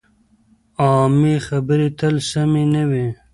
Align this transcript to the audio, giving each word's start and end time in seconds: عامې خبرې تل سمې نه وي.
عامې 0.83 1.35
خبرې 1.47 1.87
تل 1.99 2.15
سمې 2.31 2.63
نه 2.73 2.83
وي. 2.89 3.07